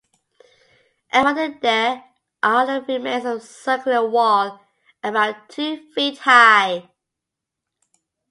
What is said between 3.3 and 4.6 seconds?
a circular wall